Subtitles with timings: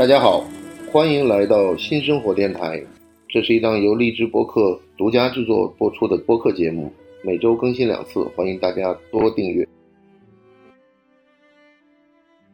[0.00, 0.42] 大家好，
[0.90, 2.82] 欢迎来到新生活电台。
[3.28, 6.90] 这是一档由荔枝播客独家制作播出的播客节目，
[7.22, 9.68] 每周更新两次，欢迎大家多订阅。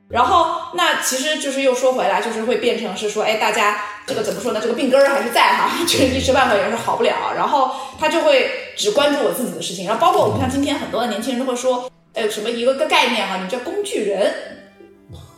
[0.08, 4.58] 然后，那其实就是又说回来，就是会变成是说，哎，大家这个怎么说呢？
[4.60, 7.32] 这个病根儿还是在哈， 就是一时半会儿也是好不了。
[7.36, 9.86] 然后他就会只关注我自己的事情。
[9.86, 14.35] 然后包括我们像今天很多的年轻人都会说，哎，什么一个个概念哈，你叫工具人。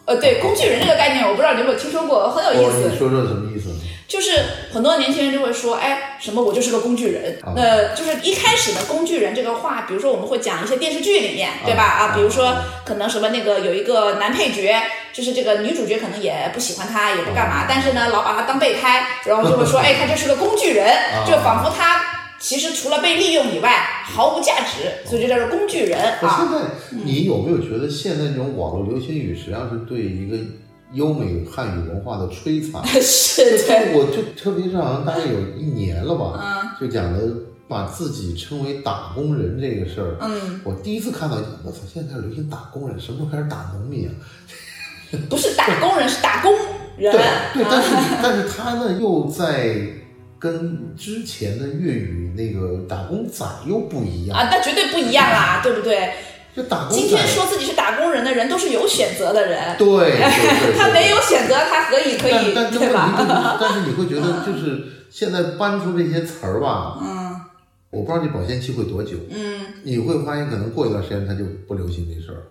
[0.08, 2.88] 呃，对，工具人这个概念，我不知道你有没有听说过，很有意思。
[2.90, 3.68] 你说说什么意思？
[4.08, 7.38] 就是很多年轻人就会说，哎，什么我就是个工具人。
[7.54, 11.82] 那就是一开始的工具人这个话，比如说我们会讲一些电视剧里面，对吧？
[11.82, 20.90] 啊，比如说可能什么那个有一个男配角，就是这个女主角可能也不喜欢他，也不干嘛，但是呢，老把他当备胎，然后就会说， 哎，他就是个工具人，
[21.26, 21.97] 就仿佛他
[22.38, 23.70] 其实除了被利用以外
[24.04, 26.38] 毫无价值，所以就叫做工具人啊。
[26.38, 26.66] 现在
[27.04, 30.36] 你有没有觉得现在这种网络流行语实际上是对一个？
[30.94, 37.20] 优美汉语文化的摧残， 是的，我就特别是好像大概有一年了吧，就讲的
[37.68, 44.14] 把自己称为打工人这个事儿，嗯，我第一次看到，我操，现在流行打工人，什么时候开始打农民啊？
[45.28, 46.54] 不是打工人，是打工
[46.96, 47.20] 人，对
[47.52, 47.90] 对，但是
[48.22, 49.76] 但是他呢又在
[50.38, 54.38] 跟之前的粤语那个打工仔又不一样。
[54.38, 56.12] 啊，那绝对不一样啦， 对不对？
[56.56, 60.18] 就打工今天说自己是打工人的人都是有选择的人，对，
[60.76, 63.56] 他没有选择，他何以可以，对吧？
[63.60, 67.40] 但是你会觉得，就是现在搬出这些词儿吧，嗯，
[67.90, 72.42] 我不知道你保鲜期会多久，嗯，你会发现可能过一段时间他就不流行这事儿。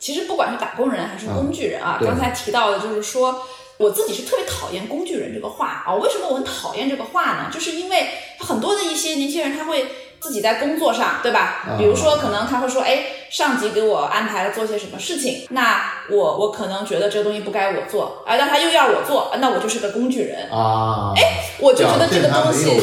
[0.00, 3.42] 其实不管是打工人还是工具人啊，刚才提到的就是说，
[3.78, 5.94] 我自己是特别讨厌“工具人”这个话啊。
[5.94, 7.50] 为什么我很讨厌这个话呢？
[7.52, 9.86] 就是因为很多的一些年轻人他会。
[10.18, 11.76] 自己在工作上，对吧？
[11.78, 21.12] 比如说，可能他会说，哎，上级给我安排了做些什么事情，那我我可能觉得这个东西不该我做，啊，但他又要我做，那我就是个工具人啊。
[21.16, 21.22] 哎，
[21.60, 22.80] 我就觉得这个东西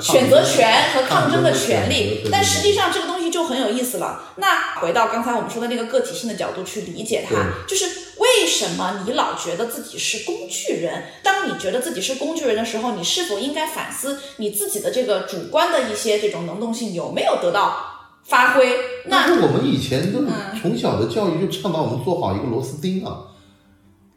[0.00, 4.34] 选择权和抗争的权利，但实际上这个东西就很有意思了。
[4.36, 8.08] 那回到刚才我们说的那个个体性的角度去理解它，就是。
[8.18, 11.04] 为什么你老觉得自己是工具人？
[11.22, 17.97] 当你觉得自己是工具人的时候，你是否应该反思你自己的这个主观的一些这种能动性有没有得到
[18.28, 18.76] 发挥？
[19.06, 20.20] 那我们以前都
[20.60, 23.24] 从小的教育就倡导我们做好一个螺丝钉啊。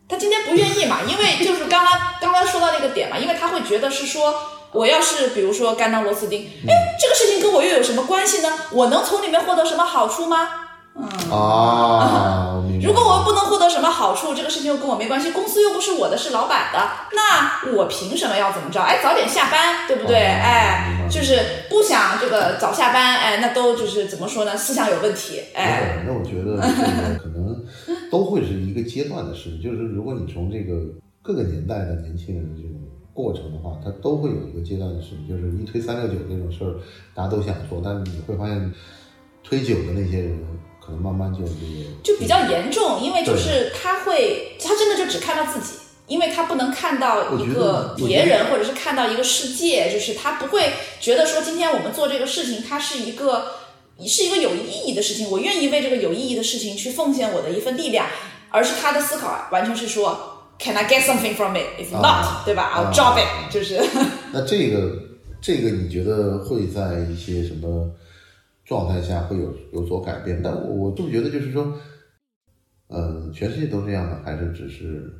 [0.09, 0.97] 他今天不愿意嘛？
[1.07, 4.35] 因为就是刚刚刚刚说到那个点嘛，因为他会觉得是说，
[4.73, 8.49] 我要是比如说干当螺丝钉，哎，这个事情跟我又有什么关系呢？
[8.72, 10.49] 我能从里面获得什么好处吗？
[10.93, 18.81] 嗯啊，如果我不能获得什么好处，这个事情又跟我没关系，公司又不是我的，是老板的，那我凭什么要怎么着？
[18.81, 20.17] 哎，早点下班，对不对？
[20.17, 21.38] 哎，就是
[21.69, 24.55] 不想这个早下班，哎，那都就是怎么说呢？
[24.55, 26.03] 思想有问题，哎。
[26.07, 27.63] 那我觉得这个可能
[28.09, 30.81] 都会是一个阶段的事情，就是如果你从这个
[31.22, 32.72] 各个年代的年轻人的这种
[33.13, 36.79] 过程的话，他都会有一个阶段的事情，就是一推三六九这种事儿，
[37.13, 38.73] 大家都想做，但是你会发现
[39.43, 40.39] 推九的那些人。
[40.83, 41.41] 可能慢慢就
[42.01, 45.78] 就比较严重，因为就是他会，他真的就只看到自己，
[46.11, 53.45] 因为他不能看到一个别人，或者是看到一个世界，就是他不会觉得说今天我们做这个事情，它是一个
[54.05, 58.07] 是一个有意义的事情，我愿意为这个有意义的事情去奉献我的一份力量，
[58.49, 61.79] 而是他的思考完全是说，Can I get something from it?
[61.79, 63.81] If not，对吧？I'll drop it，就是。
[64.33, 64.91] 那这个
[65.41, 67.89] 这个你觉得会在一些什么？
[68.63, 71.73] 状态下会有有所改变，但我我就觉得就是说，
[72.88, 75.11] 呃，全世界都这样的，还是只是？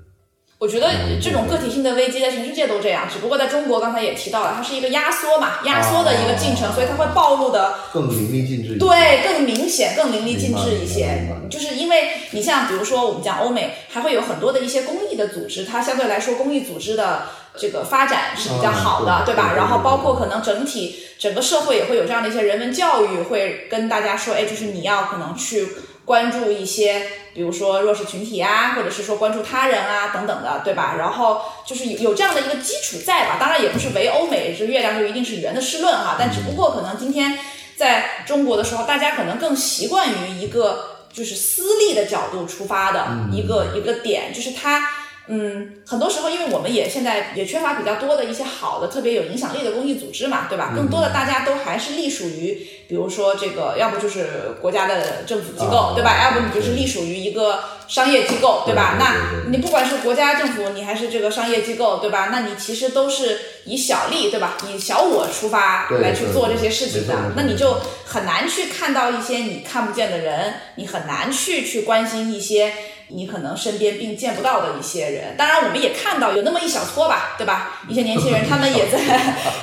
[0.62, 11.28] 我觉得这种个体性的危机在全世界都这样，只不过在中国刚才也提到了，它是一个压缩嘛，压缩的一个进程，所以它会暴露的更淋漓尽致，对，更明显、更淋漓尽致一些。
[11.50, 17.24] 就是因为你像比如说我们讲欧美，还会有很多的一些公益的组织，它相对来说公益组织的。
[17.54, 19.52] 这个发展是比较好的，对吧？
[19.58, 25.68] 然后包括可能整体整个社会也会有这样的一些人文教育，会跟大家说，哎，就是你要可能去
[26.12, 30.96] 关注一些，比如说弱势群体啊，或者是说关注他人啊等等的，对吧？
[31.00, 33.38] 然后就是有有这样的一个基础在吧？
[33.40, 37.40] 当然也不是唯欧美这月亮就一定是圆的失论哈，但只不过可能今天
[37.78, 45.01] 在中国的时候，大家可能更习惯于一个就是私利的角度出发的一个一个点，就是他。
[45.34, 50.74] 嗯，很多时候，因为我们也现在也缺乏比较多的一些好的、特别有影响力的公益组织嘛，对吧？
[50.76, 56.22] 更多的大家都还是隶属于，比如说这个，要不就是国家的政府机构，对吧？
[56.22, 58.98] 要不你就是隶属于一个商业机构，对吧？
[59.00, 62.28] 那你不管是国家政府，你还是这个商业机构，对吧？
[62.30, 64.58] 那你其实都是以小利，对吧？
[64.68, 72.74] 以小我出发来去做这些事情的，那你就很难去看到一些你看不见的人，你很难去去关心一些。
[73.14, 75.36] 你可能身边并见不到的一些人。
[75.38, 77.82] 当然，我们也看到有那么一小撮吧，对吧？
[77.88, 79.00] 一些年轻人， 他们也在，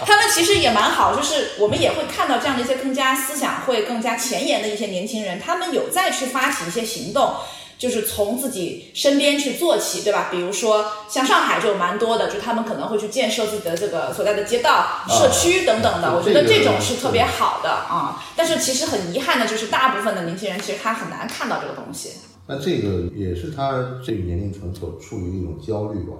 [0.06, 7.34] 他们其实也蛮好，就是我们也会看到这样的一些更加思想会更加前沿的一些年轻人，他们有在去发起一些行动。
[7.78, 10.26] 就是从自己身边去做起，对吧？
[10.32, 16.12] 比如说像上海就蛮多的，就他们可能会去建设自己的这个所在的街道、社区等等的。
[16.12, 18.20] 我觉得这种是特别好的啊。
[18.34, 22.14] 但是其实很遗憾的就是，大部分的年轻人其实他很难看到这个东西。
[22.48, 26.16] 那这个也是他这个年龄层所处于一种焦虑吧？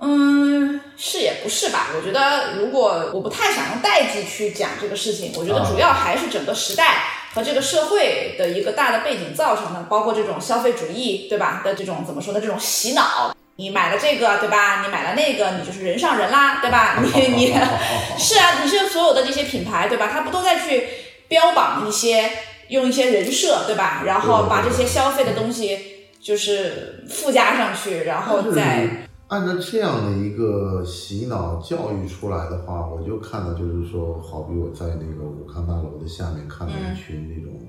[0.00, 1.88] 嗯，是也不是吧？
[1.96, 7.02] 我觉得如果我不太想用代际去讲这个事情，我觉得主要还是整个时代。
[7.34, 11.60] 和这个社会的一个大的背景造成的，包括这种消费主义，对吧？
[11.62, 12.40] 的这种怎么说呢？
[12.40, 14.80] 这种洗脑，你买了这个，对吧？
[14.82, 16.98] 你买了那个，你就是人上人啦，对吧？
[17.04, 17.46] 你 你
[18.18, 20.08] 是啊，你是所有的这些品牌，对吧？
[20.10, 20.88] 它不都在去
[21.28, 22.30] 标榜一些，
[22.70, 24.02] 用一些人设，对吧？
[24.04, 25.78] 然后把这些消费的东西
[26.20, 29.06] 就是附加上去，然后再。
[29.28, 37.60] 按照这样的一个洗脑教育出来的话，我就看到就是说，好比我在那个武康大楼的下面看到一群那种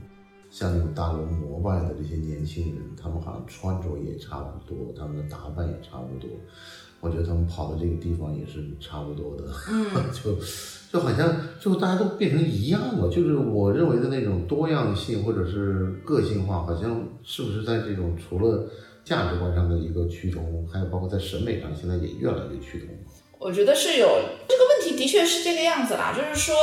[0.49, 6.29] 像那种大楼膜拜的这些年轻人，他们好像穿着也差不多，他们的打扮也差不多，
[7.01, 9.43] 我觉得他们跑到这个地方也是差不多的，
[10.15, 10.37] 就
[10.91, 18.69] 就好像最后大家都变成一样了，就是我认为的那种多样性或者是个性化，好像是不是在这种除了。
[19.05, 22.89] 价值观上的一个趋同，还有包括在审美上，现在也越来越趋同。
[23.39, 24.07] 我觉得是有
[24.47, 26.13] 这个问题，的确是这个样子啦。
[26.15, 26.55] 就是说，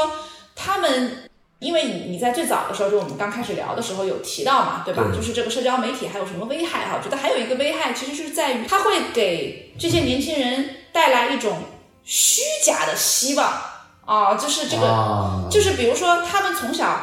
[0.54, 1.10] 他们
[1.58, 5.10] 因为你你在最早的时候，就我们刚开始聊的时候有提到嘛，对吧？
[5.12, 6.96] 就是这个社交媒体还有什么危害哈？
[6.96, 11.58] 我觉得还有一个危害，其实是在于它会给这些年轻人带来一种
[12.04, 13.52] 虚假的希望
[14.06, 16.98] 啊，就是这个，就是比如说他们从小。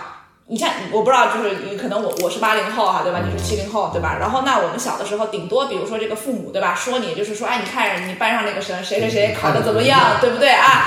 [0.45, 3.21] 你看，我不知道，就是你可能我我是八零后哈，对吧？
[3.25, 4.17] 你是七零后，对吧？
[4.19, 6.75] 然后那我们小的时候，顶多比如说这个父母，对吧？
[6.75, 10.85] 说你就是说，哎，你看你班上那个谁谁谁谁考的怎么样，对不对啊？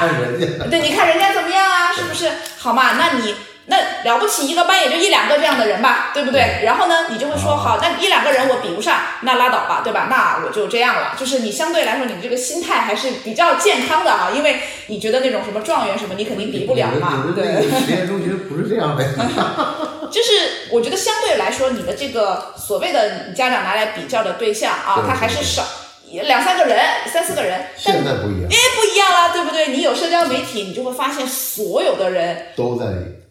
[0.70, 1.90] 对，你看人家怎么样啊？
[1.90, 2.30] 是不是？
[2.58, 3.34] 好嘛，那你。
[3.68, 6.60] 那了不起，一个班也就一两个这样的人吧，对不对？
[6.64, 10.06] 然后呢，你就会说，好，那一两个人我比不上，那拉倒吧，对吧？
[10.08, 11.16] 那我就这样了。
[11.18, 19.04] 就是你相对来说，你这个心态还是比较健康的啊，因为你觉得那种什么状元什么，你肯定比不了嘛，对实验中其实不是这样的。
[20.12, 25.64] 就是我觉得相对来说，你的这个所谓的家长拿来比较的对象啊，他还是少
[26.12, 26.78] 两三个人、
[27.12, 27.66] 三四个人。
[27.76, 29.72] 现在不一样，哎，不一样了，对不对？
[29.72, 32.86] 你有社交媒体，你就会发现所有的人都在。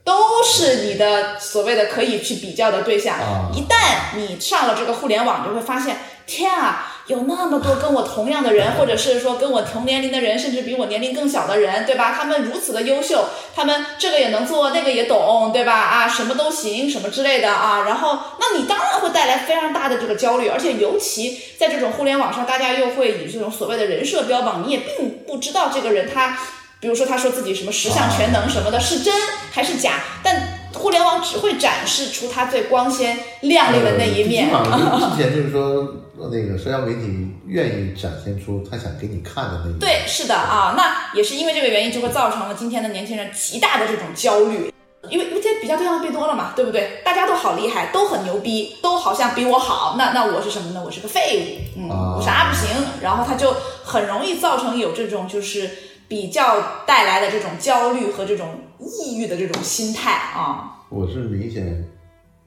[0.06, 3.18] 都是你的所谓的可以去比较的对象。
[3.54, 5.98] 一旦你上了这个互联网，就会发现，
[6.28, 12.14] 天啊，有那么多跟我同样的人， 或者是说跟我同年龄的人，甚至比我年龄更小的人，对吧？
[12.16, 13.26] 他们如此的优秀，
[13.56, 15.74] 他们这个也能做，那个也懂，对吧？
[15.74, 17.84] 啊，什么都行，什么之类的啊。
[17.88, 26.38] 然后，那你当然会带来非常大的这个焦虑，而且尤其在这种互联网上，大家又会以这种所谓的人设标榜，你也并不知道这个人他。
[26.86, 29.12] 比如说，他说自己什么十项全能什么的，是真
[29.52, 30.04] 还是假？
[30.22, 34.48] 但互联网只会展示出他最光鲜亮丽的那一面。
[34.48, 35.96] 之前就是说，
[36.32, 39.80] 那个社交媒体愿意展现出他想给你看的那一面。
[39.80, 44.72] 对，是的啊，那也是因为这个原因，就会造成了今天的年轻人极大的这种焦虑。
[45.10, 47.02] 因为因为这比较对象变多了嘛，对不对？
[47.04, 49.96] 大家都好厉害，都很牛逼，都好像比我好。
[49.98, 50.84] 那那我是什么呢？
[50.86, 52.70] 我是个废物，嗯，我啥不行？
[53.02, 55.68] 然后他就很容易造成有这种就是。
[56.08, 61.84] 比较带来的这种焦虑和这种抑郁的这种心态啊，我是明显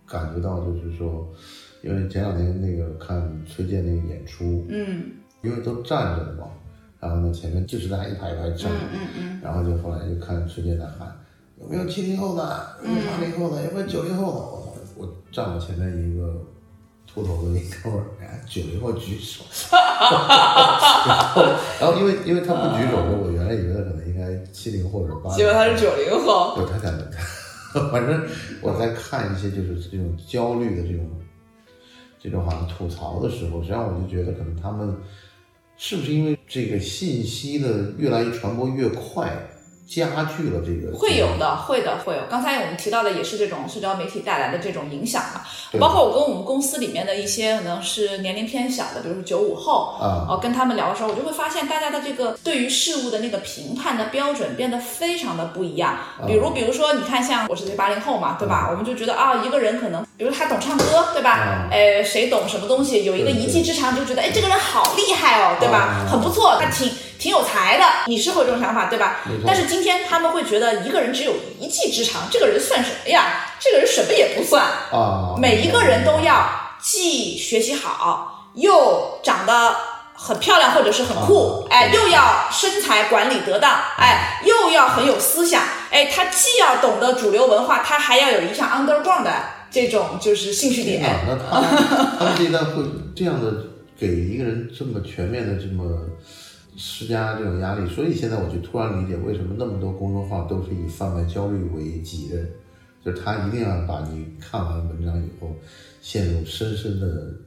[0.06, 1.26] 感觉到，就是说，
[1.82, 5.12] 因为前两天那个看崔健那个演出，嗯，
[5.42, 6.48] 因为都站着的嘛，
[7.00, 11.12] 然后呢前面就是大家一排一排站，嗯嗯嗯，然后就后来就看崔健在喊，
[11.60, 16.34] 有没有七零后的，有没有八零后的，有没有九零后的，我我站我前面一个。
[17.18, 19.44] 秃头的那哥们儿，九零后举手，
[21.80, 26.54] 然后因为因为他不举手，我原来以为他可能应该七零或者八，结果他是九零后。
[26.56, 27.10] 对，他讲的，
[27.90, 28.24] 反正
[28.60, 31.10] 我在看一些就是这种焦虑的这种
[32.22, 34.96] 这种好像吐槽的时候，实际上我就觉得可能他们
[35.76, 39.36] 是不是因为这个信息的越来越传播越快。
[39.88, 40.04] 加
[40.36, 42.20] 剧了这个，会有的，会的，会有。
[42.28, 45.40] 刚才我们提到的也是这种社交媒体带来的这种影响嘛，
[45.80, 55.96] 包括我跟我们公司里面的一些可能是年龄偏小的，比如说九五后，啊，哦，跟他们聊的时候，我就会发现大家的这个对于事物的那个评判的标准变得非常的不一样。
[56.26, 58.68] 比如，比如说，你看，像我是八零后嘛，对吧？
[58.70, 61.66] 我们就觉得啊，一个人可能，比如他懂唱歌，对吧？
[61.70, 66.06] 哎，谁懂什么东西，有一个一技之长，就觉得哎，这个人好厉害哦，对吧？
[66.10, 66.92] 很不错，他挺。
[67.18, 69.16] 挺有才的，你是会有这种想法，对吧？
[69.46, 73.44] 但是今天他们会觉得一个人只有一技之长，这个人算什么呀？
[73.58, 75.34] 这个人什么也不算啊！
[75.36, 76.48] 每一个人都要
[76.80, 79.74] 既学习好，又长得
[80.14, 89.32] 很漂亮或者是很酷，哎，又要身材管理得当，哎，又要很有思想，哎，他既要懂得主流文化，他还要有一项 underground 的
[89.70, 91.02] 这种就是兴趣点。
[91.26, 91.60] 那他
[92.18, 92.84] 他们这一代会
[93.16, 93.52] 这样的
[93.98, 95.84] 给一个人这么全面的这么
[96.78, 102.48] 施加这种压力，所以现在我就突然理解为什么那么多公众号都是以贩卖焦虑为己任，
[103.04, 105.54] 就是他一定要把你看完文章以后。
[106.00, 107.06] 陷入深深的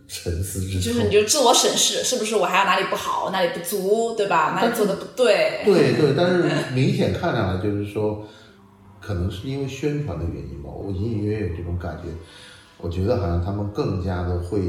[0.10, 4.52] 沉思之中，就是你就自我审视，是不是我还有哪里不好，哪里不足，对吧？
[4.56, 5.62] 哪里做的不对？
[5.64, 6.44] 对对，但是
[6.76, 8.24] 明显看上来就是说，
[9.00, 12.10] 可能是因为宣传的原因吧，我隐隐约约有这种感觉。
[12.78, 14.62] 我觉得好像他们更加的会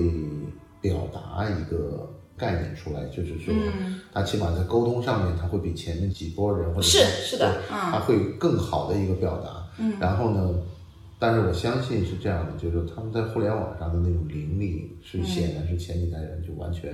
[0.81, 3.55] 表达一个概念出来，就是说，
[4.13, 9.51] 他起码在沟通上面，他会比前面几波人或者是是的，他会更好的一个表达。
[9.79, 10.51] 嗯，然后呢？
[11.19, 16.91] 但是我相信是这样的，就是他们在互联网上的那种灵力，是显然是前几代人就完全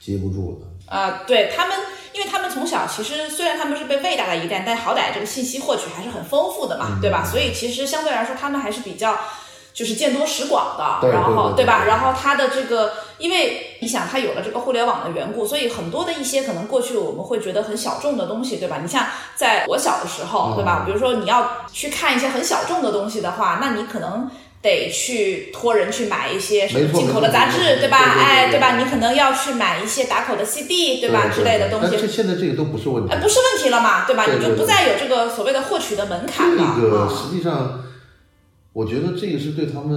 [0.00, 0.96] 接不住的。
[0.96, 1.76] 啊，对他们，
[2.14, 7.22] 因为他们从小其实虽然他们是被喂大的一代，但好歹这个信息获取还是很丰富的嘛，对吧？
[7.22, 9.14] 所以其实相对来说，他们还是比较。
[9.74, 11.84] 就是见多识广的，然后对吧？
[11.84, 18.78] 然后他的这个，因为你想，它有了这个互联网的缘故，所以很多的一些可能过去我们会觉得很小众的东西，对吧？
[18.82, 20.84] 你像在我小的时候，对吧？
[20.86, 24.30] 比如说你要去看一些很小众的东西的话，那你可能
[24.62, 27.98] 得去托人去买一些什么进口的杂志，对吧？
[28.18, 28.76] 哎，对吧？
[28.76, 31.28] 你可能要去买一些打口的 CD，对吧？
[31.32, 31.88] 之类的东西。
[31.90, 34.24] 但是现在这个都不是问题，哎，不是问题了嘛，对吧？
[34.26, 36.76] 你就不再有这个所谓的获取的门槛了。
[36.80, 37.84] 这个实际上。
[38.74, 39.90] 我觉得这个是对他们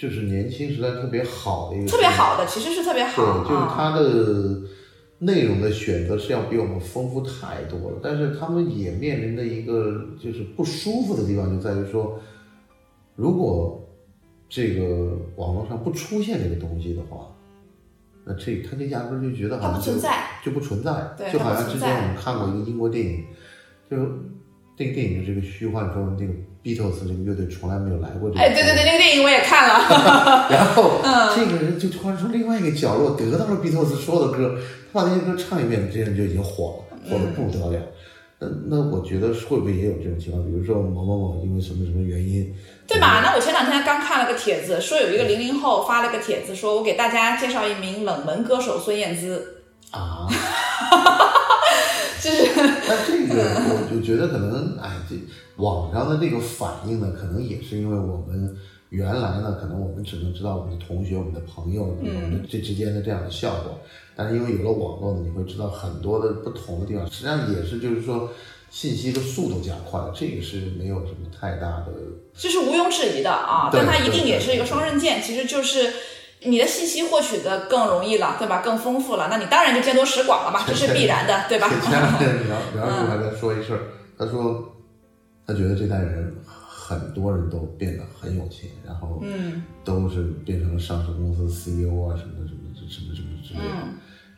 [0.00, 3.44] 就是年轻时代特别好的一个，特别好的，其实是特别好。
[3.44, 4.62] 对，就是它的
[5.18, 7.98] 内容的选择是要比我们丰富太多了。
[8.02, 12.18] 但是他们也面临的一个就是不舒服的地方，就在于说，
[13.14, 13.86] 如果
[14.48, 17.26] 这个网络上不出现这个东西的话，
[18.24, 21.14] 那这他就压根就觉得好像不存在，就不存在。
[21.18, 23.22] 对，就好像之前我们看过一个英国电影，
[23.90, 23.98] 就
[24.78, 26.32] 这个电影的这个虚幻说那个。
[26.62, 28.40] Beatles 这个乐队从来没有来过这个。
[28.40, 30.46] 哎，对对对，那个电影我也看了。
[30.52, 31.00] 然后，
[31.34, 34.58] 这个人就突然从另外一个角落得到了 Beatles 所有的歌，
[34.92, 37.80] 他把那些歌唱一遍，这人就已经火了，火的不得了。
[38.38, 40.44] 那那我觉得会不会也有这种情况？
[40.44, 42.54] 比如说某某某因为什么什么原因？
[42.86, 43.20] 对嘛？
[43.22, 49.62] 那我前两天刚看了个帖子，说有一个零零后发了个帖子，说我给大家介绍一名冷门歌手孙燕姿。
[49.90, 50.26] 啊。
[52.22, 52.50] 就是，
[52.86, 55.16] 那这个我就觉得可能，哎，这
[55.56, 58.56] 网上的这个反应呢，可能也是因为我们
[58.90, 63.78] 原来呢，可能我们只能知道我们的同学、我们的朋友，我们这之间的这样的效果。
[64.14, 68.30] 但是因为有了网络呢，你会知道很多的不同的地方，实际上也是就是说
[68.68, 71.86] 信息的速度加快了，这个是没有什么太大的，
[72.34, 73.70] 这是毋庸置疑的啊。
[73.72, 75.90] 但它一定也是一个双刃剑，其实就是。
[76.44, 78.62] 你的信息获取的更容易了，对吧？
[78.62, 81.68] 更丰富了，那你当然就见多识广了嘛， 这是必然的，对吧？
[81.82, 83.80] 前两天 苗苗叔还在说一事儿，
[84.18, 84.74] 他说
[85.46, 93.88] 他觉得这代人很多人都变得很有钱，然后嗯，都是变成了上市公司 CEO 啊什么什么什么什么之类的。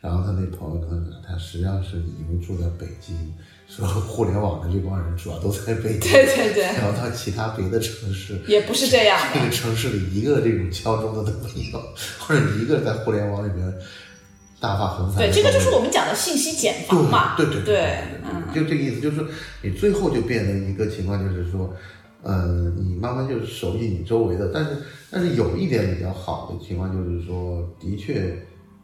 [0.00, 3.32] 然后他那朋友跟他讲，他实际上是已经住在北京。
[3.74, 11.82] 说互联网的这帮人主要都在北京， 对对对，然后到其他别的城市 也不是这样，这个城市里一个这种敲钟的都没有，
[12.18, 13.72] 或者一个在互联网里面
[14.60, 15.20] 大发横财。
[15.20, 17.96] 对，这个就是我们讲的信息茧房嘛，对对对，
[18.54, 19.24] 就这个意思，就是
[19.62, 21.74] 你最后就变成一个情况，就是说，
[22.22, 24.70] 呃，你慢慢就是熟悉你周围的，但是
[25.10, 28.36] 但是有一点比较好的情况就是说，的确，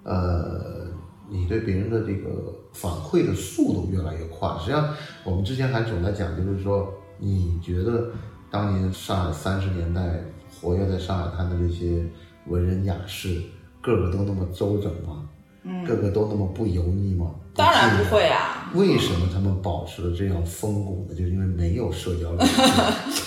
[0.04, 0.87] 呃。
[1.28, 4.48] 你对别人的这个反馈的速度越来越快。
[4.58, 4.94] 实际上，
[5.24, 8.10] 我们之前还总在讲，就是说，你觉得
[8.50, 10.22] 当年上海三十年代
[10.60, 12.04] 活跃在上海滩的这些
[12.46, 13.42] 文人雅士，
[13.80, 15.28] 个个都那么周整吗？
[15.64, 17.34] 嗯个个都那么不油腻吗？
[17.58, 18.70] 当然不会啊！
[18.74, 21.14] 为什么他们保持了这样风骨呢？
[21.14, 22.44] 就是因为没有社交礼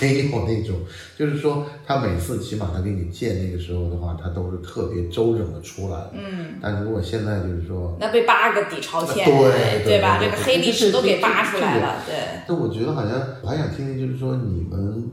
[0.00, 0.78] 没有那种，
[1.18, 5.98] 就是说他每次起码他给你见那个时候的话，他都是特别周整的出来。
[6.14, 6.54] 嗯。
[6.62, 10.18] 但如果现在就是说，那被扒个底朝天，对对吧？
[10.18, 12.14] 这个黑历史都给扒出来了，对。
[12.48, 15.10] 但我觉得好像我还想听听，就是说你们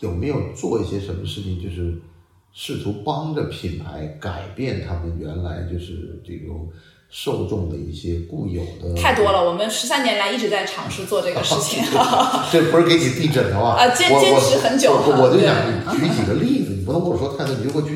[0.00, 1.98] 有没有做一些什么事情，就是
[2.52, 6.68] 试图帮着品牌改变他们原来就是这种。
[7.08, 11.84] 受众的一些固有的太多了，我们十三年来一直在尝试做这个事情。
[12.52, 13.76] 这不是给你递枕头啊？
[13.78, 14.92] 啊，坚坚持很久。
[14.92, 15.54] 我就想
[15.96, 17.95] 举几个例子，你不能跟我说太多，你就给我举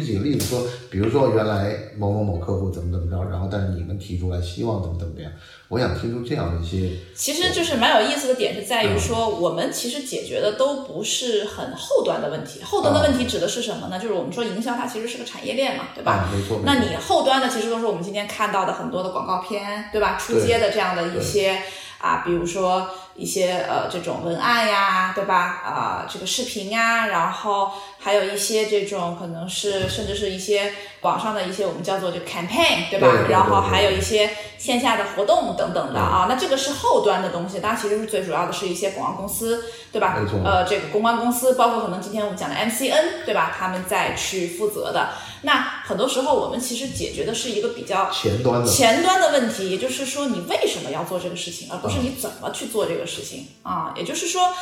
[0.50, 5.30] 说，比如说原来某某某客户怎么怎么着，然后但是你们提出来希望怎么怎么样，
[5.68, 6.96] 我想听出这样的一些。
[7.14, 12.62] 其实就是蛮有意思的点是在于说，我们其实解决的都不是很后端的问题。
[12.62, 13.98] 后端的问题指的是什么呢？
[13.98, 16.12] 就是我们说营销它其实是个产业链嘛，对吧？
[16.12, 16.60] 啊，没错。
[16.64, 20.18] 那你后端的其实都是我们今天看到的很多的广告片，对吧？
[20.18, 21.62] 出街的这样的一些
[21.98, 22.90] 啊，比如说。
[23.16, 25.36] 一些呃这种文案呀，对吧？
[25.36, 27.70] 啊，这个视频呀，然后
[28.02, 33.26] 还有一些这种可能是甚至是一些网上的一些我们叫做就 campaign，对吧？
[33.28, 36.26] 然后还有一些线下的活动等等的啊。
[36.28, 40.16] 那这个是后端的东西，当然其实是最主要的是一些广告公司，对吧？
[40.44, 43.54] 呃，这个公关公司，包括可能今天我们讲的 MCN，对吧？
[43.58, 45.10] 他们在去负责的。
[45.42, 53.06] 那很多时候我们其实解决的是一个比较前端的前端的问题，也就是说你为什么要做这个事情，而不是你怎么去做这个。
[53.10, 54.54] 事情啊，也就是说，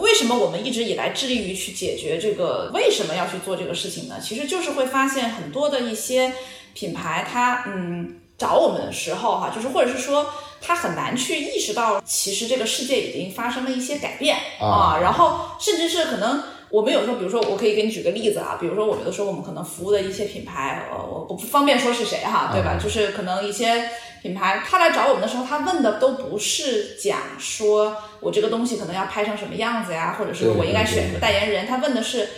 [0.00, 4.16] 为什么我们一直以来致力于去解决这个为什么要去做这个事情呢？
[4.20, 6.32] 其实就是会发现很多的一些
[6.72, 10.26] 品牌，它嗯找我们的时候哈，就是或者是说
[10.62, 16.42] 他很难去意识到，其实这个世界已经发生了一些改变啊，然后甚至是可能。
[16.70, 22.78] 我们有时候，比如说，我可以给你举个例子啊，比如说，我有的时候我们可能服务的一些品牌，呃，我我不方便说是谁哈，对吧？
[22.80, 23.90] 就是可能一些
[24.22, 32.28] 品牌，他来找我们的时候，他问的都不是讲说我这个东西可能要拍成什么样子呀，或者是我应该选什么代言人，他问的是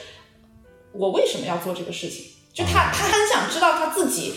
[0.92, 4.34] 我为什么要做这个事情，就他他很想知道他自己。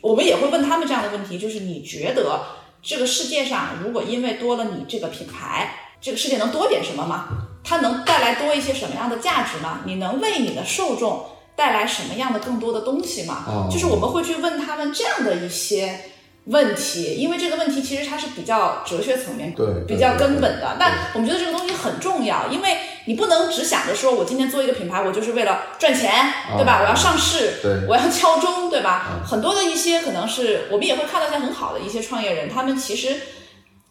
[0.00, 2.40] 我们也会问他们这样的问题，就是你觉得
[2.82, 7.28] 这个世界上如果因为多了你这个品牌，这个世界能多点什么吗？
[7.62, 9.82] 它能带来多一些什么样的价值吗？
[9.84, 13.68] 你能为你的受众带来什么样的更多的东西吗？
[13.70, 16.00] 就是我们会去问他们这样的一些
[16.46, 20.76] 问题，因为这个问题其实它是比较哲学层面、对比较根本的。
[20.78, 26.10] 但我们觉得这个东西很重要，因为你不能只想着说我今天做一个品牌，我就是为了赚钱，
[26.56, 26.80] 对吧？
[26.82, 29.20] 我要上市，对我要敲钟，对吧？
[29.24, 33.16] 很多的一些可能是我们也会看到一些很好的一些创业人，他们其实。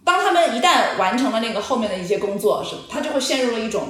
[0.03, 3.89] 当他们一旦完成了那个后面的一些工作，是，他就会陷入了一种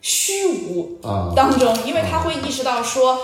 [0.00, 0.98] 虚无
[1.36, 3.16] 当中，因为他会意识到说，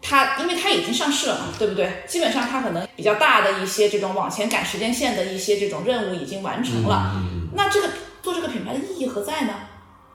[0.00, 2.02] 他因为它已经上市了嘛，对不对？
[2.06, 7.20] 基本上它可能比较大的一些这种往前赶时间线的一些这种任务已经完成了。
[7.54, 7.88] 那这个
[8.22, 9.54] 做这个品牌的意义何在呢？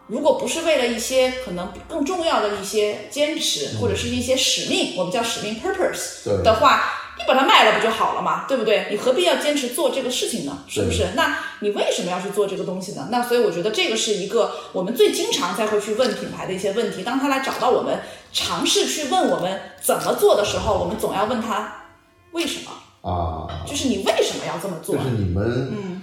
[0.08, 7.00] 如果不是为了一些可能更重要的一些坚持或者是一些使命，我们叫使命 purpose 的话。
[7.18, 8.88] 你把它卖了不就好了嘛，对不对？
[8.90, 10.64] 你何必要坚持做这个事情呢？
[10.68, 11.08] 是不是？
[11.16, 13.08] 那你为什么要去做这个东西呢？
[13.12, 17.04] 那所以我觉得这个是一个我们最经常才会去问品牌的一些问题。
[17.04, 18.00] 当他来找到我们，
[18.32, 21.86] 尝试去问我们怎么做的时候，我们总要问他
[22.32, 23.48] 为什么啊？
[23.68, 24.96] 就是你为什么要这么做？
[24.96, 26.02] 就是你们嗯，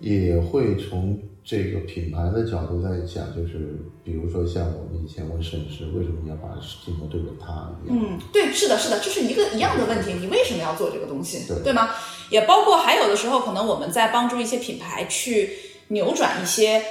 [0.00, 1.18] 也会从。
[1.48, 6.48] 这个品牌的角度在讲，就是比如说像我们以前问摄影师，为什么你要把
[6.84, 7.72] 镜头对准他？
[7.88, 11.48] 嗯，对，是的，是的，就是一个一样的问题，你为什么要做这个东西？
[11.48, 11.88] 对，对吗？
[12.28, 15.48] 也包括还有的时候，可能我们在帮助一些品牌去
[15.88, 16.82] 扭转一些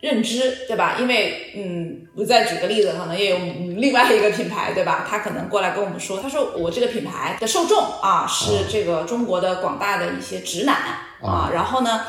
[0.00, 0.98] 认知，对吧？
[1.00, 3.38] 因为，嗯，我再举个例子，可能也有
[3.78, 5.06] 另外一个品牌，对吧？
[5.08, 10.76] 他可能过来跟我们说，他说我这个品牌的受众啊，是这个中国的广大的一些直男
[11.22, 12.02] 啊，然后呢？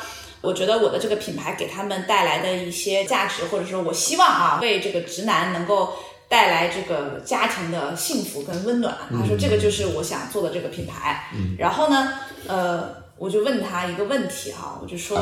[0.45, 5.93] 我觉得我的这个品牌给他们带来的一些价值，或者说我希望啊，为这个直男能够
[6.29, 8.95] 带来这个家庭的幸福跟温暖。
[9.11, 11.25] 他说这个就是我想做的这个品牌。
[11.57, 12.13] 然后呢，
[12.47, 15.17] 呃，我就问他一个问题哈，我就说，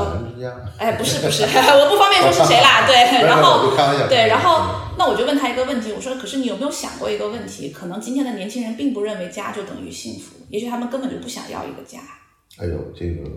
[0.78, 2.86] 哎，不是不是， 我不方便说是谁啦。
[2.88, 3.72] 对，然后
[4.10, 7.70] 对，然后那我就问他一个问题，我说，可是你有没有想过一个问题？
[7.70, 12.00] 可能今天的年轻人并不认为家就等于幸福，也许他们根本就不想要一个家。
[12.60, 13.30] 哎呦，这个。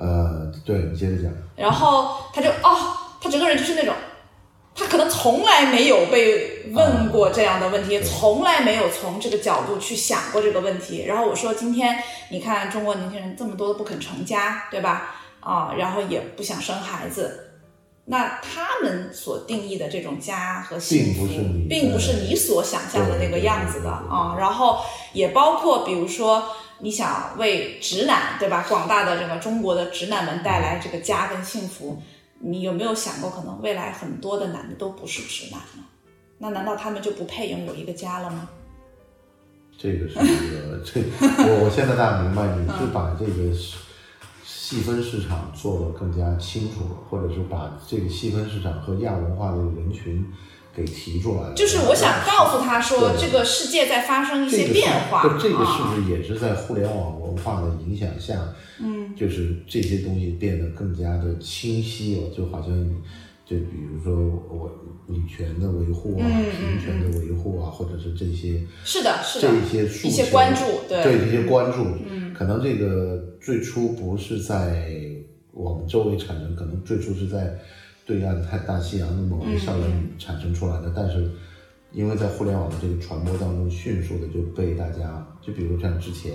[0.00, 1.30] 呃，对你接着讲。
[1.54, 3.94] 然后他就哦，他整个人就是那种，
[4.74, 11.04] 他可能从来没有被问过这样的问题，从来没有从这个角度去想过这个问题。
[11.06, 15.16] 然后我说，今天你看中国年轻人这么多不肯成家，对吧？
[15.40, 17.50] 啊，然后也不想生孩子，
[18.06, 21.26] 那他们所定义的这种家和幸福，
[21.68, 24.34] 并不是你所想象的那个样子的啊。
[24.38, 24.78] 然后
[25.12, 26.42] 也包括比如说。
[26.82, 28.64] 你想为直男，对吧？
[28.68, 32.02] 广大的这个中国的直男们带来这个家跟幸福，
[32.38, 35.84] 你有没有想过，可能未来很多的男的都不是直男呢？
[36.38, 38.48] 那难道他们就不配拥有一个家了吗？
[39.76, 43.54] 这个是一个，这我我现在大概明白，你是把这个
[44.44, 50.26] 细分市场做得更加清楚了，或者是把这个细分市场和亚文化的人群。
[50.80, 55.22] 给提出来了，就是我想告诉他说，这个世界在发生一些变化。
[55.40, 58.40] 这个是不是也是在互联网文化的影响下？
[58.80, 62.70] 嗯，就是这些东西变得更加的清晰了，就好像
[63.44, 64.14] 就比如说
[64.48, 64.70] 我
[65.06, 72.32] 女权的维护啊，嗯平权的维护啊，或者是这些是的，是的，这些一些关注，对，对这些关注，嗯。
[72.32, 74.90] 可能这个最初不是在
[75.52, 77.58] 我们周围产生，可能最初是在
[78.10, 81.30] 对岸太大西洋的某个校园产生出来的，但是
[81.92, 86.32] 因为在互联网的这个传播当中，迅速的就被大家，就比如像之前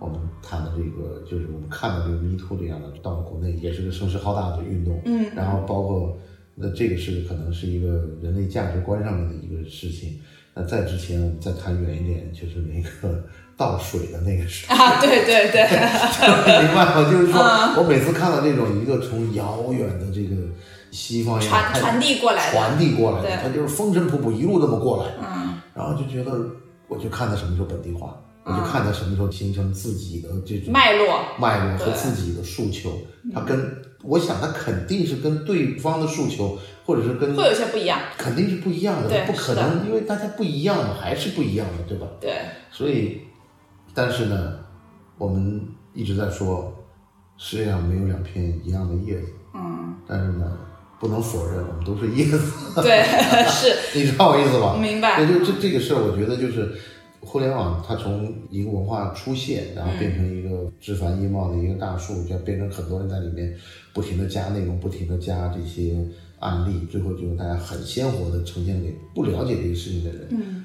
[0.00, 6.18] 我们谈的这个，就是我们看到这个 Me Too 这样的，到了国内也是个声势浩大的运动，嗯然后包括
[6.56, 10.18] 那这个是可能是一个人类价值观上面的一个事情。
[10.52, 13.24] 那在之前，我们再谈远一点，就是那个
[13.56, 15.62] 倒水的那个事，啊，对对对，
[16.66, 17.08] 明白吗？
[17.08, 20.34] 就是说嗯我每次看到这种一个从遥远的这个
[20.90, 23.36] 西方传它传递过来的，传递过来的，对。
[23.42, 25.60] 它就是风尘仆仆一路这么过来，嗯。
[25.74, 26.32] 然后就觉得，
[26.88, 32.90] 我就看他什么时候本地化，我就看他什么时候形成自己的这种脉络，脉络和自己的诉求，
[33.32, 42.06] 他跟我想他肯定是跟对方的诉求，或者是跟会有些不一样，肯定是不一样的，对不可能，因为大家不一样嘛，还是不一样的，对吧？
[42.20, 42.32] 对，
[42.72, 43.20] 所以，
[43.94, 44.58] 但是呢，
[45.16, 45.60] 我们
[45.92, 46.72] 一直在说，
[47.36, 50.58] 世界上没有两片一样的叶子，嗯，但是呢，
[51.00, 53.02] 不能否认我们都是叶子，对，
[53.48, 54.76] 是，你知道我意思吧？
[54.80, 56.72] 明白对，就这这个事儿，我觉得就是
[57.20, 63.54] 互联网，它从一个文化出现，然后变成一个枝繁叶茂的一个大树，就变成很多人在里面
[63.92, 65.96] 不停的加内容，不停的加这些
[66.40, 70.28] 案例，最后就是大家很鲜活的呈现给不了解这个事情的人。
[70.30, 70.64] 嗯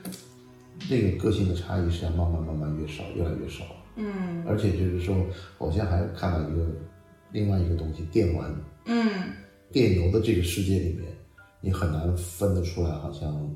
[0.89, 3.63] 这个个性的差异是要慢慢慢慢越少，越来越少。
[3.95, 5.15] 嗯而且就是说，
[5.57, 6.65] 我现在还看到一个
[7.31, 8.53] 另外一个东西，电玩、
[8.85, 9.07] 嗯，
[9.73, 11.03] 电游的这个世界里面，
[11.59, 13.53] 你很难分得出来，好像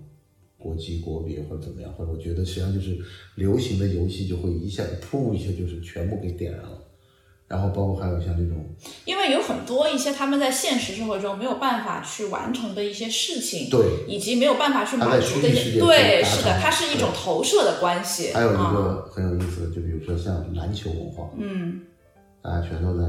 [0.57, 2.97] 国籍、国别或者怎么样，或者我觉得实际上就是
[3.35, 6.81] 流行的游戏就会一下噗一下就是全部给点燃了，
[7.47, 8.65] 然后包括还有像这种
[9.05, 21.81] 因为有很多一些他们在现实生活中没有办法去完成的一些事情，对，以及没有办法去满足的一些，对，是的，它是一种投射的关系，还有一啊个很有意思的，就比如说像篮球文化，嗯。
[22.39, 23.03] 大家全都在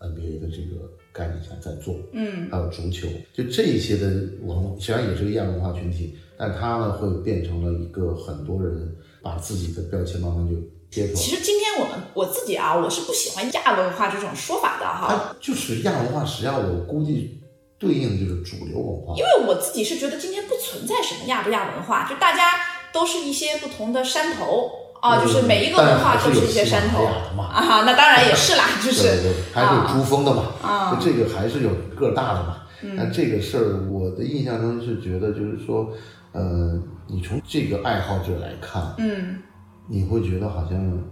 [0.00, 4.06] NBA 的这个概念下在做，嗯还有足球，就这一些的
[4.42, 10.56] 文化，实际上也是个亚文化群体，但它呢会变成了一个很多人把自己的标签慢慢就
[10.90, 11.20] 贴出来。
[11.20, 17.40] 其实今天我们我自己啊，我是不喜欢亚文化这种说法的哈，它就是亚文化，实际上我估计
[17.78, 19.22] 对应的就是主流文化因。
[19.22, 22.58] 为我自己是觉得今天不存在什么亚不亚文化，就大家
[22.92, 24.68] 都是一些不同的山头
[25.04, 32.62] 啊，就是每一个文化都是一些山头啊，那当然也是啦，就是对对，还是有珠峰的嘛，啊就这个还是有个儿大的嘛。
[32.96, 35.90] 但这个事儿，我的印象中是觉得，就是说，
[36.32, 39.42] 呃，你从这个爱好者来看，嗯
[39.88, 41.04] 你会觉得好像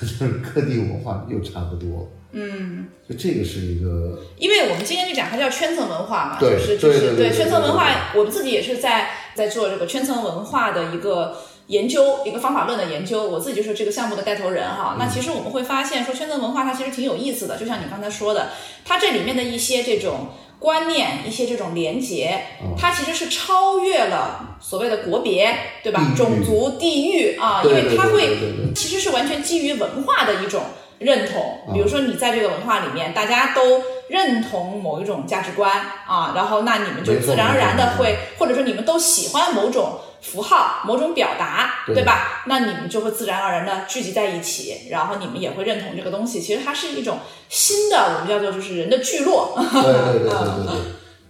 [0.00, 2.10] 就是各地文化又差不多。
[2.32, 2.88] 嗯。
[3.08, 13.24] 就这个是一个因为我们今天就讲它叫圈层文化嘛，对就是就是对圈层文化，我们自己也是在在做这个圈层文化的一个研究，一个方法论的研究。
[13.24, 14.96] 我自己就是这个项目的带头人哈。
[14.98, 18.50] 那其实我们会发现说，圈层文化它其实挺有意思的，就像你刚才说的，
[18.84, 20.28] 它这里面的一些这种。
[20.60, 22.40] 观念一些这种连结，
[22.78, 26.00] 它其实是超越了所谓的国别，对吧？
[26.16, 28.38] 种族、地域啊，因为它会
[28.74, 30.62] 其实是完全基于文化的一种
[31.00, 31.60] 认同。
[31.68, 35.70] 嗯比如说你在这个文化里面，大家都认同某一种价值观
[36.06, 42.42] 啊，然后那你们就自然而然的会，或者说你们都喜欢某种符号、某种表达，对对吧？
[42.46, 46.40] 那你们就会自然而然的聚集在一起，然后你们也会认同这个东西。
[46.40, 47.18] 其实它是一种
[47.50, 49.54] 新的，我们叫做就是人的聚落。
[49.54, 50.66] 对对对对对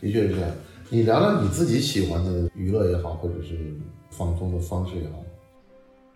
[0.00, 0.50] 对，的确是这样。
[0.90, 3.74] 你聊聊你自己喜欢的娱乐也好，或者是
[4.10, 5.18] 放松的方式也好。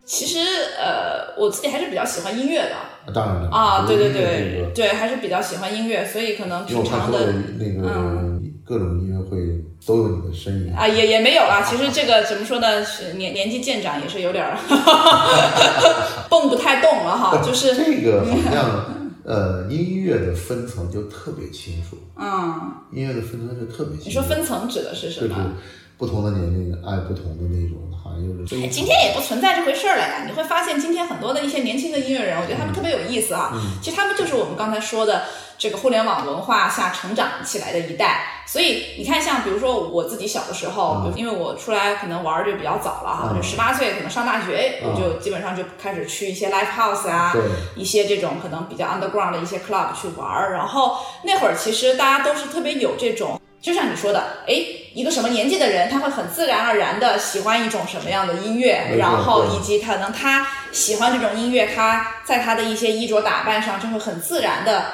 [0.04, 0.38] 其实
[0.78, 9.47] 呃，我自己还是比较喜欢音乐的啊当然了啊，对对对对，还是比较喜欢音乐，所以可能平常的那个各种音乐会
[9.86, 10.74] 都有你的身影。
[10.74, 11.62] 啊，也也没有啦。
[11.68, 12.84] 其实这个怎么说呢？
[12.84, 14.58] 是年年纪渐长，也是有点儿
[16.28, 17.42] 蹦不太动了哈。
[17.44, 18.84] 就是这个好像
[19.24, 24.04] 呃，音乐的分层就特别清楚，嗯，音乐的分层就特别清楚。
[24.06, 25.52] 你说分层指的是什就是么？
[25.98, 30.24] 不同的年龄爱不同的那种，好像就是非常今天也不存在这回事儿了呀！
[30.24, 33.52] 你会发现，今天很多的一些年轻的音乐人，我觉得他们特别有意思啊。
[33.82, 35.24] 其实他们就是我们刚才说的
[35.58, 38.22] 这个互联网文化下成长起来的一代。
[38.46, 47.34] 所以你看，像比如说我自己小的时候，因为我出来可能玩儿就比较早了哈，嗯就十八岁可能上大学，嗯我就基本上就开始去一些 live house 啊，
[47.76, 50.54] 一些这种可能比较 underground 的一些 club 去玩儿。
[50.54, 53.38] 然后那会儿其实大家都是特别有这种。
[53.60, 54.54] 就像你说的，哎，
[54.94, 64.84] 一个什么年纪的人，他会很自然而然的喜欢一种什么样的音乐然后以及可能他喜欢这种音乐，他在他的一些衣着打扮上就会很自然的。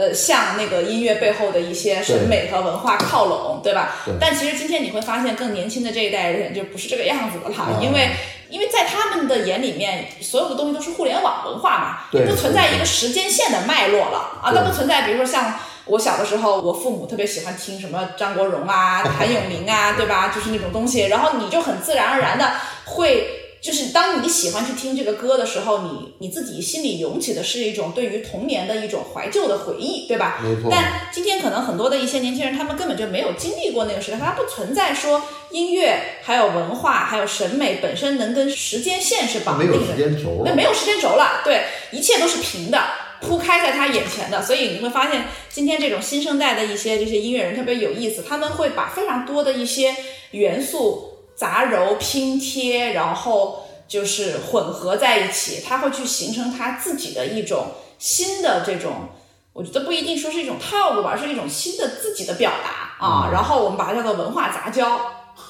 [0.00, 3.96] 呃向那个音乐背后的一些审美和文化靠拢，对吧？
[4.06, 8.08] 对但其实今天你会发现，更年轻的这一代人就不是这个样子的了，啊因为
[8.48, 15.54] 因为在他们的眼里面，所有的东西都是互联网文化嘛，对不存在一个时间线的脉络了啊，对那不存在，比如说像。
[15.86, 20.28] 我小的时候，我父母特别喜欢听什么张国荣啊、 谭咏麟啊，对吧？
[20.32, 22.52] 就是那种东西，然后你就很自然而然的
[22.84, 30.40] 会，就是当你喜欢去听这个歌的时候，你你自己心里涌起的是一种对于童年的一种怀旧的回忆，对吧？
[30.42, 30.68] 没错。
[30.70, 42.82] 但今天可能很多的一些年轻人，他们根本就没有经历过那个时代，他不存在说音乐、还有文化、还有审美本身能跟时间线是绑定的，没有时间轴了，那没有时间轴了，对，一切都是平的，
[43.20, 49.94] 铺开在他眼前的，所以你会发现，今天这种新生代的一些这些音乐人特别有意思，他们会把非常多的一些
[50.30, 51.09] 元素
[51.40, 59.08] 杂糅拼贴，然后就是混合在一起，它会去形成它自己的一种新的这种。
[59.54, 63.24] 我觉得不一定说是一种套路吧，而是一种新的自己的表达啊。
[63.24, 65.00] 嗯然后我们把它叫做文化杂交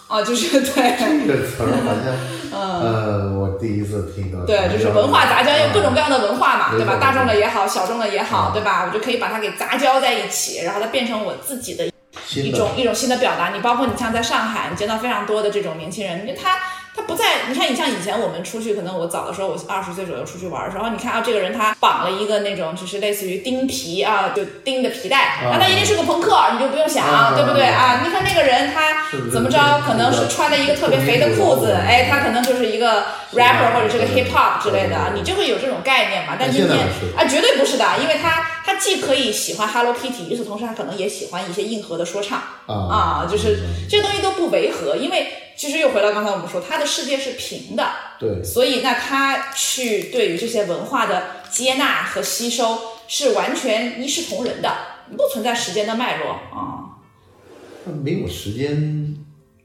[0.07, 2.14] 啊，就是 对，这个词儿好像，
[2.55, 4.38] 呃，我第一次听到。
[4.38, 6.98] 嗯对，就是文化杂交，因为各种各样的文化嘛，对吧？
[7.00, 8.87] 大众的也好，小众的也好，嗯对吧？
[8.87, 11.89] 我就可以把它给杂交在一起，然后它变成我自己的
[12.35, 13.51] 一种一种新的表达。
[13.51, 16.59] 你包括你像在上海，你见到非常多的这种年轻人，他
[16.94, 28.03] 他不在，你看你像以前我们出去，可能我早的时候，我二十岁左右出去玩的时候，你看啊，这个人他绑了一个那种就是类似于钉皮啊，就钉的皮带，那他一定是个朋克，你就不用想，啊对不对啊？
[28.05, 36.37] 你看那个人他怎么着，可能是穿了一个特别肥的裤子，哎，他可能就是一个 rapper 或者是个 hip hop 之类的，啊，你就会有这种概念嘛。
[36.38, 36.77] 但今天
[37.16, 52.78] 啊，绝对不是的，因为他他既可以喜欢 Hello Kitty，与此同时他可能也喜欢一些硬核的说唱啊啊，就是这些东西都不违和，因为其实又回到刚才我们说，他的世界是平的，对所以那他去对于这些文化的接纳和吸收
[53.09, 54.72] 是完全一视同仁的，
[55.16, 56.94] 不存在时间的脉络啊。
[57.85, 59.16] 那没有时间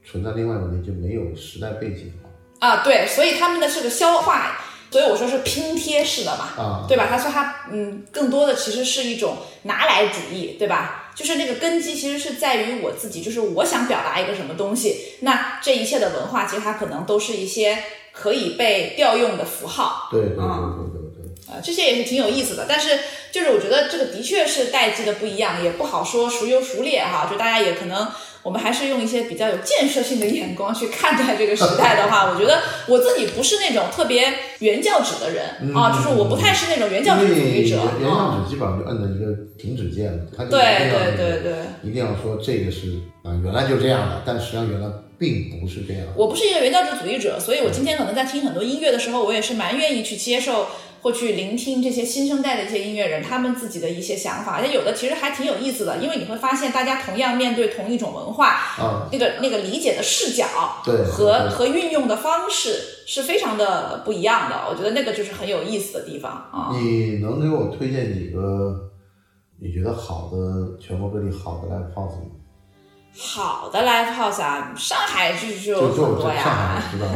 [0.04, 2.28] 存在另外一个问题，就没有时代背景嘛。
[2.58, 4.58] 啊，对，所以他们的这个消化，
[4.96, 7.06] 所以我说是拼贴式的嘛，啊对吧？
[7.06, 11.12] 他说他嗯，更多的其实是一种拿来主义，对吧？
[11.14, 17.76] 就是那个根基其实是在于我自己，就是我想表达一个什么东西，那这一切的文化其实它可能都是一些
[18.10, 21.54] 可以被调用的符号，对对对嗯对对对。
[21.54, 22.98] 啊，这些也是挺有意思的，但是
[23.30, 27.28] 就是我觉得这个的确是代际的不一样，也不好说孰优孰劣哈。
[27.30, 28.08] 就大家也可能，
[28.46, 38.38] 我们还是用一些比较有建设性的眼光去看待这个时代的话，我觉得我自己不是那种特别原教旨的人、啊，就是我不太是那种原教旨主义者原啊。
[38.38, 44.86] 教旨基本上就摁着一个停止键了，他就对对对对，一定要说这个是啊，原来就这样的，但实际上原来
[45.18, 46.04] 并不是这样。
[46.14, 50.68] 我不是一个原教旨主义者，所以我今天可能在听很多音乐的时候，我也是蛮愿意去接受
[51.06, 66.70] 或去聆听这些新生代的一些音乐人他们自己的一些想法，而且有的其实还挺有意思的，因为你会发现大家同样面对同一种文化，啊，那个那个理解的视角对和和运用的方式是非常的不一样的，我觉得那个就是很有意思的地方啊。
[66.72, 68.90] 你能给我推荐几个
[69.60, 72.32] 你觉得好的全国各地好的 live house 吗？
[73.18, 77.06] 好的 live house 啊，上海就就有多上海呀，知道，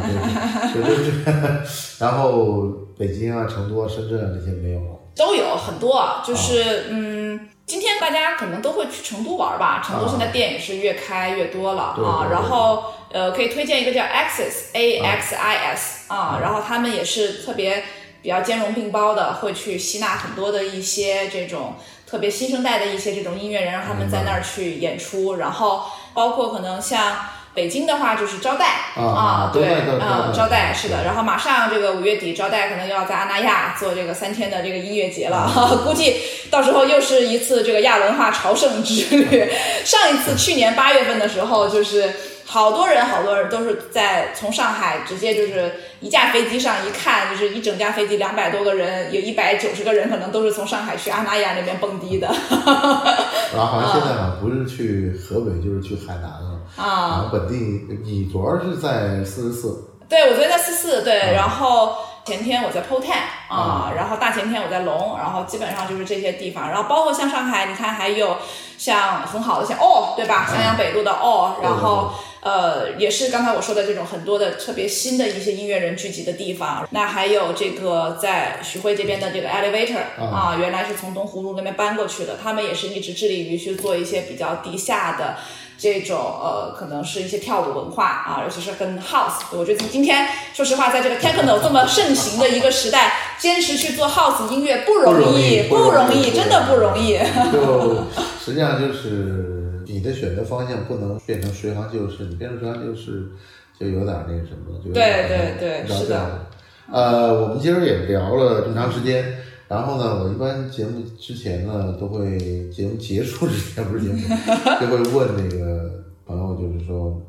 [0.73, 1.33] 对对对对，
[2.01, 2.63] 然后
[2.99, 4.97] 北京啊、成都啊、深圳啊这些没有了。
[5.17, 7.49] 都有很多啊，就是嗯。
[7.67, 11.95] 今天大家可能都会去成都玩吧，成都现在店也是越开越多了啊。
[11.95, 12.83] 对对对然后
[13.13, 17.85] 呃，可以推荐一个叫 Axis A X I S 啊，然后他们也是特别
[18.23, 21.75] 比较兼容并包的，会去吸纳很多的一些这种
[22.11, 25.37] 特别新生代的一些这种音乐人，让他们在那儿去演出。
[25.37, 27.17] 然后包括可能像
[27.55, 31.05] 北京的话，就是招待啊对嗯招待啊，招待是的。
[31.05, 36.17] 然后马上这个五月底，招待可能又要在阿那亚做这个三天的这个音乐节了， 估计
[36.51, 39.53] 到时候又是一次这个亚文化朝圣之旅。
[39.85, 42.13] 上一次去年八月份的时候，就是
[42.51, 52.27] 好多人，好多人都是在从上海直接就是一架飞机上一看，就是一整架飞机两百多个人，有一百九十个人可能都是从上海去阿那亚那边蹦迪的
[53.55, 56.61] 然后好像现在好像不是去河北就是去海南了。
[56.77, 57.23] 然啊。
[57.23, 57.55] 后本地，
[58.03, 68.37] 你昨儿是在四十四，对，我昨天在四四，对，嗯然后前天我在 p o t e n 啊，嗯然后大前天我在龙，然后基本上就是这些地方，然后包括像上海，你看还有
[68.77, 70.47] 像很好的像哦，对吧？
[70.49, 76.89] 嗯襄阳北路的哦，对然后呃，也是刚才我说的这种很多的特别新的一些音乐人聚集的地方。
[76.91, 85.37] 那还有这个在徐汇这边的这个 Elevator 啊，原来是从东湖路那边搬过去的，他们也是一直致力于去做一些比较低下的。
[85.83, 89.41] 这种呃，可能是一些跳舞文化啊，尤其是跟 house。
[89.53, 97.19] 我觉得今天，说实话，在这个 techno 这么盛行的一个时代，坚持去做 house 音乐不容易，不容易，真的不容易。
[97.51, 98.05] 就
[98.45, 99.60] 实际上就是
[100.01, 103.31] 你的选择方向不能变成随行就市，你变成随行就市
[103.79, 106.47] 就有点那个什么，就对对对，是的。
[106.91, 109.23] 呃，我们今儿也聊了这么长时间。
[109.69, 112.39] 然后呢，我一般节目之前呢，都会
[112.71, 114.19] 节目结束之前不是节目，
[114.81, 117.21] 就会问那个朋友，就是说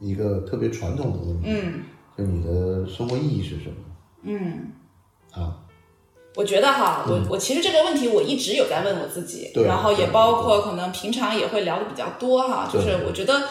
[0.00, 1.82] 一个特别传统的问题，嗯，
[2.16, 3.76] 就你的生活意义是什么？
[4.22, 4.72] 嗯，
[5.30, 5.60] 啊，
[6.34, 13.42] 我觉得哈，我我其实这个问题我一直有在问我自己，对，然后也包括可能平常也会聊的比较多哈，就是我觉得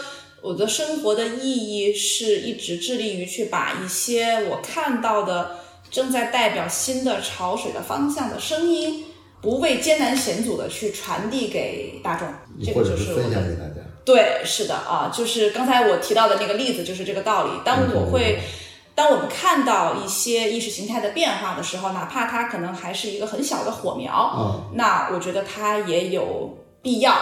[0.41, 5.57] 我的生活的意义是一直致力于去把一些我看到的。
[5.91, 9.03] 正在代表新的潮水的方向的声音，
[9.39, 12.27] 不畏艰难险阻的去传递给大众，
[12.65, 13.75] 这个就是分享给大家。
[14.03, 17.51] 对，是的啊，就是刚才我提到的那个例子，就是这个道理。
[17.63, 18.39] 但我会，
[18.95, 27.15] 当我们看到一些意识形态的变化的时候，哪怕它可能还是一个很小的火苗，那我觉得它也有必要，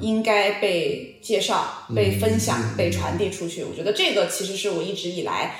[0.00, 3.64] 应该被介绍、被分享、被传递出去。
[3.64, 5.56] 我觉得这个其实是我一直以来。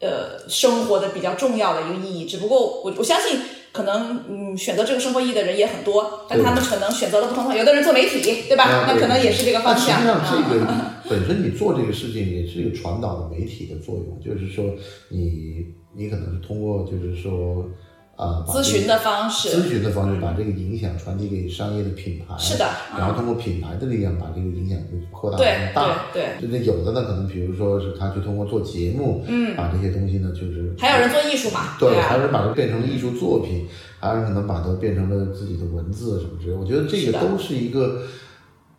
[0.00, 3.40] 呃，生活的比较重要的一个意义，只不过我我相信，
[3.72, 7.56] 可能嗯，选择这个生活意义的人也很多，但他们可能选择了不同的。
[7.56, 8.84] 有的人做媒体，对吧？
[8.86, 10.00] 那可能也是这个方向。
[10.00, 10.66] 实际上，这个
[11.08, 14.64] 本身你做这个事情也是一个传导的媒体的作用，就是说，
[15.08, 17.68] 你你可能是通过，就是说。
[18.16, 22.64] 啊，咨询的方式，咨询的方式把这个影响传递给商业的品牌，是的，
[22.96, 24.78] 然后通过品牌的力量把这个影响
[25.10, 33.66] 扩大更大，对对，就是有的呢，可能比如说是他去通过做节目，嗯，把这些东西呢，就是还有人做艺术嘛，对，还有人把它变成了艺术作品，
[33.98, 38.02] 还有人可能把它变成了自己的文字什么之类，我觉得这个都是一个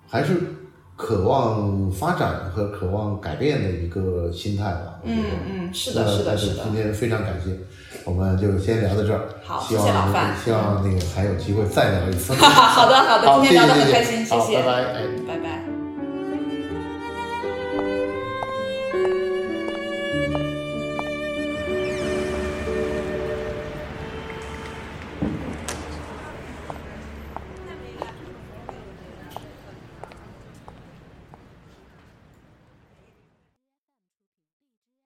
[0.08, 0.38] 还是
[0.96, 7.52] 渴望发展和渴望改变的一个心态吧，嗯嗯，是的，是的，是的，今天非常感谢。
[8.06, 9.28] 我们就先聊到这儿。
[9.44, 10.36] 好，谢谢老范。
[10.44, 12.34] 希望那个还有机会再聊一次。
[12.40, 14.94] 好的，好的， 今天聊得很开心，谢谢，拜拜，
[15.28, 15.55] 拜拜。